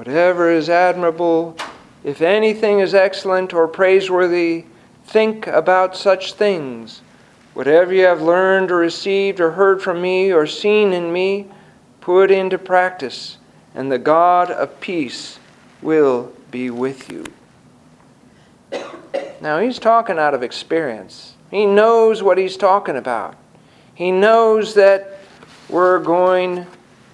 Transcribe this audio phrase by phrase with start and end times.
[0.00, 1.54] whatever is admirable,
[2.04, 4.64] if anything is excellent or praiseworthy,
[5.04, 7.02] think about such things.
[7.52, 11.46] Whatever you have learned or received or heard from me or seen in me,
[12.00, 13.36] put into practice,
[13.74, 15.38] and the God of peace
[15.82, 17.26] will be with you.
[19.42, 21.34] Now, he's talking out of experience.
[21.50, 23.36] He knows what he's talking about.
[23.94, 25.18] He knows that
[25.68, 26.66] we're going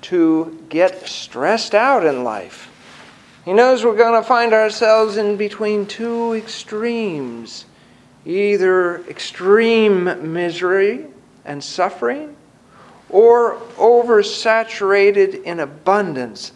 [0.02, 2.70] to get stressed out in life.
[3.46, 7.64] He knows we're going to find ourselves in between two extremes
[8.24, 11.06] either extreme misery
[11.44, 12.36] and suffering
[13.08, 16.50] or oversaturated in abundance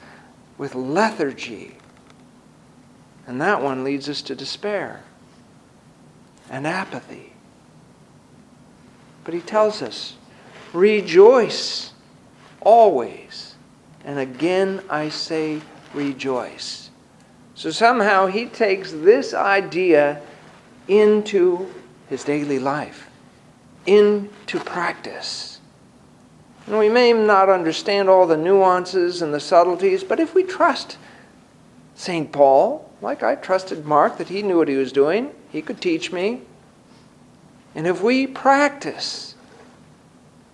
[0.58, 1.76] with lethargy.
[3.24, 5.04] And that one leads us to despair
[6.50, 7.32] and apathy.
[9.22, 10.14] But he tells us,
[10.72, 11.92] rejoice
[12.60, 13.54] always.
[14.04, 15.60] And again I say,
[15.94, 16.90] rejoice.
[17.54, 20.20] So somehow he takes this idea
[20.88, 21.72] into
[22.08, 23.08] his daily life,
[23.86, 25.60] into practice.
[26.66, 30.98] And we may not understand all the nuances and the subtleties, but if we trust
[31.94, 32.32] St.
[32.32, 36.12] Paul, like I trusted Mark that he knew what he was doing, he could teach
[36.12, 36.42] me.
[37.74, 39.34] And if we practice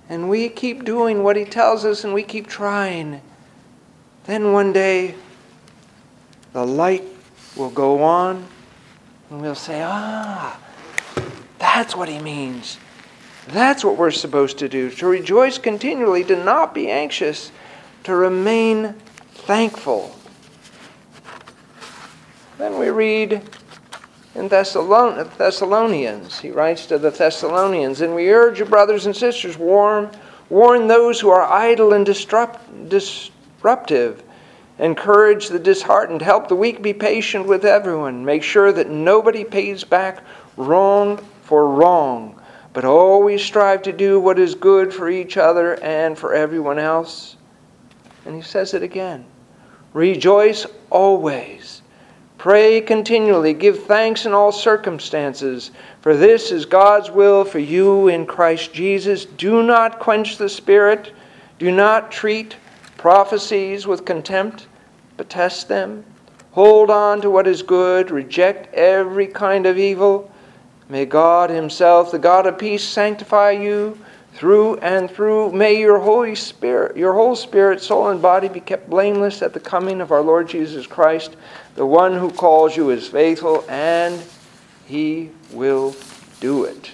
[0.09, 3.21] and we keep doing what he tells us and we keep trying,
[4.25, 5.15] then one day
[6.57, 7.05] the light
[7.55, 8.43] will go on
[9.29, 10.59] and we'll say, ah,
[11.59, 12.79] that's what he means.
[13.49, 17.53] That's what we're supposed to do to rejoice continually, to not be anxious,
[18.05, 18.95] to remain
[19.35, 20.17] thankful.
[22.57, 23.43] Then we read
[24.35, 30.11] in Thessalonians, he writes to the Thessalonians, and we urge you, brothers and sisters, warn,
[30.49, 34.23] warn those who are idle and disrupt, disruptive
[34.79, 36.21] Encourage the disheartened.
[36.21, 36.83] Help the weak.
[36.83, 38.25] Be patient with everyone.
[38.25, 40.23] Make sure that nobody pays back
[40.57, 42.41] wrong for wrong,
[42.73, 47.37] but always strive to do what is good for each other and for everyone else.
[48.27, 49.25] And he says it again
[49.95, 51.83] Rejoice always.
[52.37, 53.55] Pray continually.
[53.55, 55.71] Give thanks in all circumstances,
[56.03, 59.25] for this is God's will for you in Christ Jesus.
[59.25, 61.13] Do not quench the Spirit.
[61.59, 62.57] Do not treat
[63.07, 64.67] prophecies with contempt,
[65.17, 66.05] but test them.
[66.51, 70.29] Hold on to what is good, reject every kind of evil.
[70.89, 73.97] May God Himself, the God of peace, sanctify you
[74.33, 75.53] through and through.
[75.53, 79.61] May your Holy Spirit, your whole spirit, soul, and body be kept blameless at the
[79.61, 81.37] coming of our Lord Jesus Christ.
[81.77, 84.21] The one who calls you is faithful, and
[84.85, 85.95] He will
[86.41, 86.91] do it.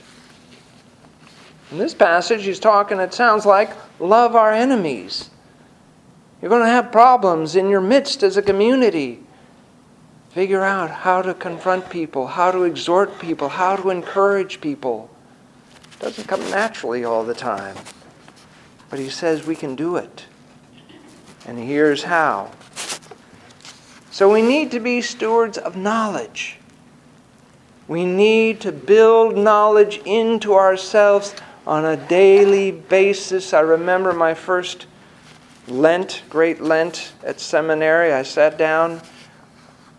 [1.71, 5.31] In this passage, he's talking, it sounds like, love our enemies.
[6.43, 9.21] You're going to have problems in your midst as a community.
[10.31, 15.09] Figure out how to confront people, how to exhort people, how to encourage people.
[15.93, 17.77] It doesn't come naturally all the time.
[18.91, 20.27] But he says we can do it.
[21.47, 22.51] And here's how.
[24.11, 26.59] So we need to be stewards of knowledge.
[27.87, 31.37] We need to build knowledge into ourselves
[31.69, 33.55] on a daily basis.
[33.55, 34.87] I remember my first
[35.69, 39.01] Lent, Great Lent at seminary, I sat down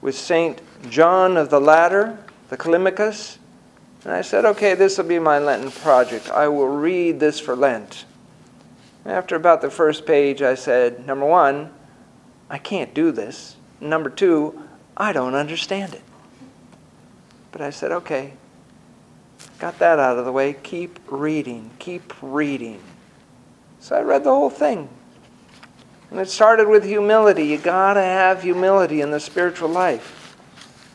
[0.02, 0.62] with St.
[0.90, 2.18] John of the Ladder,
[2.50, 3.38] the Climacus,
[4.04, 6.30] and I said, okay, this will be my Lenten project.
[6.30, 8.04] I will read this for Lent.
[9.06, 11.72] After about the first page, I said, number one,
[12.50, 13.56] I can't do this.
[13.80, 14.62] Number two,
[14.98, 16.02] I don't understand it.
[17.54, 18.34] But I said, okay,
[19.60, 20.54] got that out of the way.
[20.64, 22.82] Keep reading, keep reading.
[23.80, 24.90] So I read the whole thing.
[26.14, 27.48] And it started with humility.
[27.48, 30.38] You got to have humility in the spiritual life.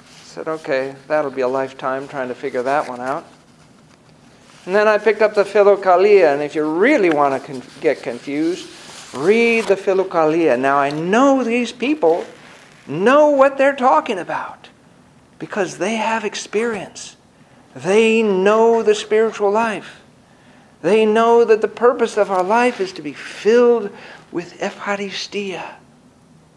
[0.01, 3.27] I said, okay, that'll be a lifetime trying to figure that one out.
[4.65, 8.01] And then I picked up the Philokalia, and if you really want to con- get
[8.01, 8.71] confused,
[9.13, 10.57] read the Philokalia.
[10.57, 12.25] Now I know these people
[12.87, 14.69] know what they're talking about
[15.41, 17.17] because they have experience.
[17.75, 20.01] They know the spiritual life.
[20.83, 23.91] They know that the purpose of our life is to be filled
[24.31, 25.75] with Eucharistia,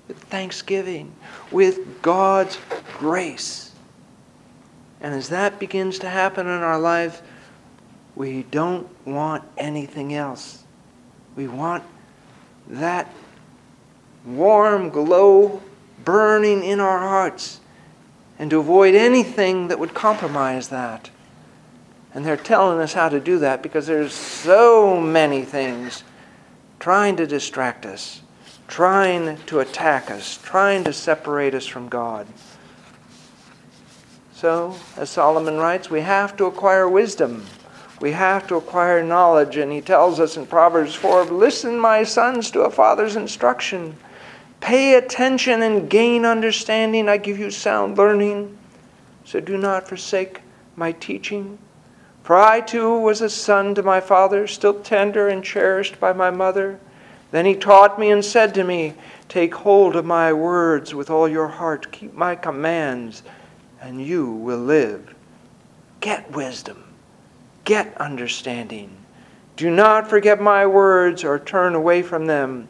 [0.08, 1.14] with thanksgiving,
[1.52, 2.58] with God's
[2.98, 3.72] grace.
[5.00, 7.22] And as that begins to happen in our life,
[8.16, 10.64] we don't want anything else.
[11.36, 11.84] We want
[12.68, 13.12] that
[14.26, 15.62] warm glow
[16.04, 17.60] burning in our hearts
[18.38, 21.10] and to avoid anything that would compromise that.
[22.14, 26.04] And they're telling us how to do that because there's so many things
[26.80, 28.22] trying to distract us,
[28.68, 32.28] trying to attack us, trying to separate us from God.
[34.34, 37.46] So, as Solomon writes, we have to acquire wisdom.
[38.02, 39.58] We have to acquire knowledge.
[39.58, 43.96] And he tells us in Proverbs 4 Listen, my sons, to a father's instruction.
[44.60, 47.08] Pay attention and gain understanding.
[47.08, 48.58] I give you sound learning.
[49.24, 50.42] So do not forsake
[50.76, 51.60] my teaching.
[52.24, 56.30] For I too was a son to my father, still tender and cherished by my
[56.30, 56.80] mother.
[57.32, 58.94] Then he taught me and said to me,
[59.28, 63.24] Take hold of my words with all your heart, keep my commands,
[63.82, 65.16] and you will live.
[66.02, 66.84] Get wisdom,
[67.64, 68.98] get understanding.
[69.56, 72.68] Do not forget my words or turn away from them.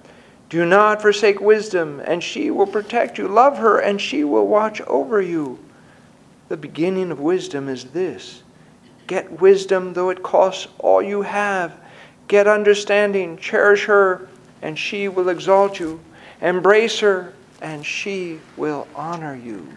[0.49, 3.27] Do not forsake wisdom, and she will protect you.
[3.27, 5.59] Love her, and she will watch over you.
[6.49, 8.43] The beginning of wisdom is this
[9.11, 11.77] Get wisdom, though it costs all you have.
[12.29, 14.29] Get understanding, cherish her,
[14.61, 15.99] and she will exalt you.
[16.39, 19.67] Embrace her, and she will honor you.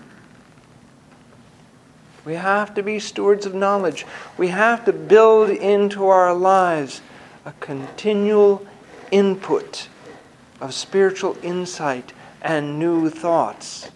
[2.24, 4.06] We have to be stewards of knowledge.
[4.38, 7.00] We have to build into our lives
[7.44, 8.64] a continual
[9.10, 9.88] input
[10.60, 13.90] of spiritual insight and new thoughts.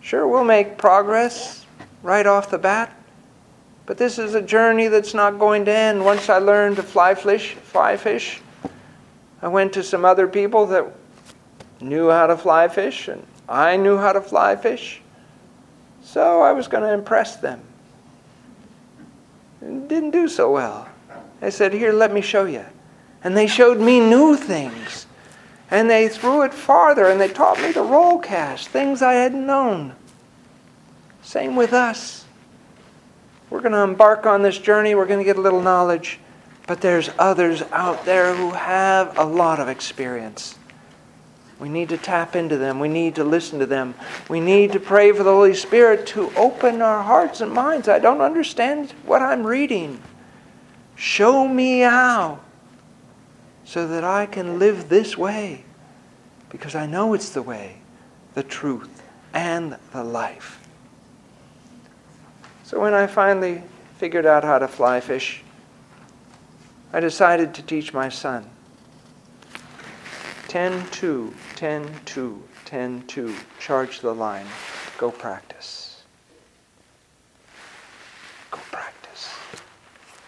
[0.00, 1.64] Sure, we'll make progress
[2.02, 2.97] right off the bat,
[3.88, 6.04] but this is a journey that's not going to end.
[6.04, 8.42] Once I learned to fly fish, fly fish,
[9.40, 10.92] I went to some other people that
[11.80, 15.00] knew how to fly fish, and I knew how to fly fish.
[16.02, 17.62] So I was going to impress them.
[19.62, 20.86] Didn't do so well.
[21.40, 22.66] I said, Here, let me show you.
[23.24, 25.06] And they showed me new things.
[25.70, 29.46] And they threw it farther, and they taught me to roll cast, things I hadn't
[29.46, 29.94] known.
[31.22, 32.26] Same with us.
[33.50, 34.94] We're going to embark on this journey.
[34.94, 36.18] We're going to get a little knowledge.
[36.66, 40.58] But there's others out there who have a lot of experience.
[41.58, 42.78] We need to tap into them.
[42.78, 43.94] We need to listen to them.
[44.28, 47.88] We need to pray for the Holy Spirit to open our hearts and minds.
[47.88, 50.00] I don't understand what I'm reading.
[50.94, 52.40] Show me how
[53.64, 55.64] so that I can live this way
[56.50, 57.78] because I know it's the way,
[58.34, 59.02] the truth,
[59.32, 60.67] and the life.
[62.68, 63.62] So when I finally
[63.96, 65.42] figured out how to fly fish,
[66.92, 68.44] I decided to teach my son.
[70.48, 73.34] 10 2, 10 2, 10 2.
[73.58, 74.44] Charge the line.
[74.98, 76.02] Go practice.
[78.50, 79.32] Go practice.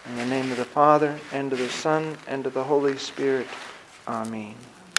[0.07, 3.45] In the name of the Father, and of the Son, and of the Holy Spirit.
[4.07, 4.55] Amen.